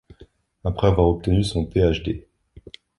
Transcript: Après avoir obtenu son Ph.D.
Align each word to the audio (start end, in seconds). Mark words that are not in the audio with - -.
Après 0.63 0.87
avoir 0.87 1.07
obtenu 1.09 1.43
son 1.43 1.63
Ph.D. 1.63 2.27